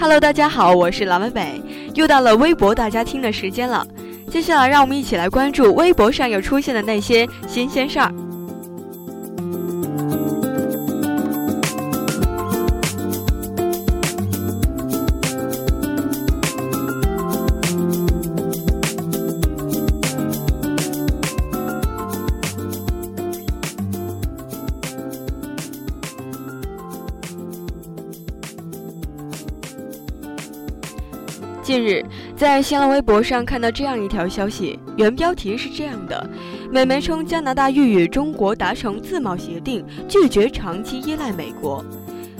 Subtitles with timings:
[0.00, 1.62] Hello，大家好，我是蓝美美，
[1.94, 3.86] 又到了微博大家听的时间了。
[4.30, 8.10] 接下来，让我们一起来关注微博上有出现的那些新鲜事儿。
[31.62, 32.02] 近日，
[32.34, 36.28] 在新浪微博上看到这样一条消息，原标题是这样的：
[36.70, 41.84] 美媒称加拿大欲与中国达成自贸协定，拒绝长期依赖美国。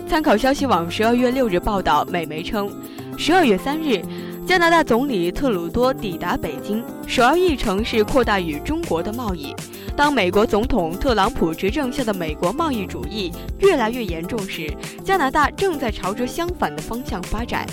[0.09, 2.69] 参考消息网十二月六日报道，美媒称，
[3.19, 4.03] 十二月三日，
[4.47, 9.55] 加拿大总理特鲁多抵达北京，首要议程是扩大与中国的贸易。
[9.95, 14.73] 当美国总统特朗普执政下的美国贸易主义越来越严重时，
[15.05, 17.67] 加拿大正在朝着相反的方向发展。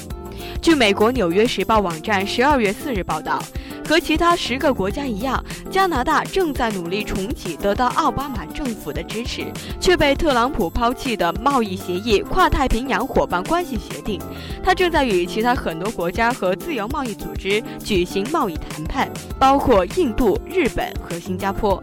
[0.61, 3.41] 据美国《纽约时报》网站十二月四日报道，
[3.87, 9.45] 和其他十个国家一样，加拿大正在努力重启得到奥巴马政府的支持
[9.79, 14.19] 却被特朗普抛弃的贸易协议——跨太平洋伙伴关系协定。
[14.63, 19.09] 他正在与其他很多国家和自由贸易组织举行贸易谈判，
[19.39, 21.81] 包括印度、日本和新加坡。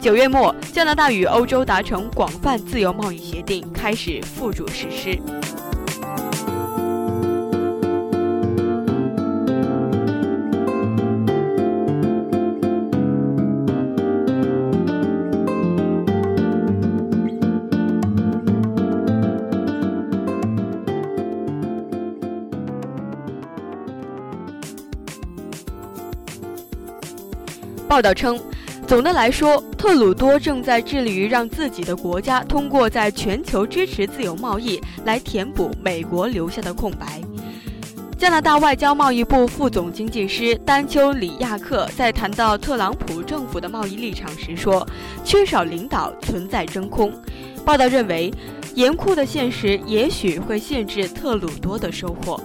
[0.00, 5.18] 九月末，加拿大与欧洲达成广泛自由贸易协定，开始付诸实施。
[27.94, 28.36] 报道称，
[28.88, 37.20] 总的来说，特鲁多正在致力于让自己的国家通过在全球支持自由贸易来填补美国留下的空白。
[38.18, 44.84] 加拿大外交贸易部副总经济师丹丘里亚克在谈到特朗普政府的贸易立场时说
[45.24, 47.12] ：“缺少领导，存在真空。”
[47.64, 48.28] 报道认为，
[48.74, 52.40] 严酷的现实也许会限制特鲁多的收获。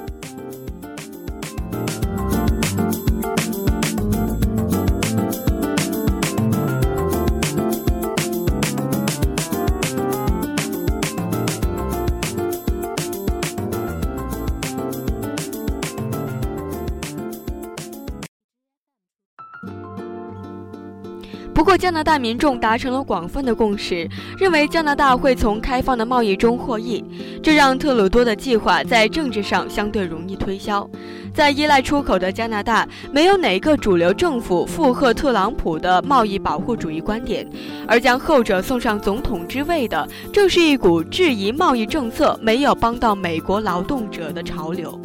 [21.59, 27.03] 不过，加拿大民众达成了广泛的共识，认为加拿大会从开放的贸易中获益，
[27.43, 30.89] 这让特鲁多的计划在政治上相对容易推销。
[31.33, 37.45] 在依赖出口的加拿大，没有哪个主流政府附和特朗普的贸易保护主义观点，
[37.85, 44.97] 而将后者送上总统之位的，正是一股质疑贸易政策没有帮到美国劳动者的潮流。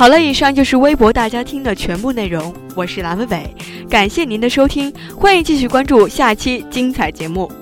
[0.00, 2.54] 好了，以上就是微博大家听的全部内容。
[2.74, 3.54] 我是蓝伟伟，
[3.86, 7.52] 感谢您的收听，欢迎继续关注下期精彩节目。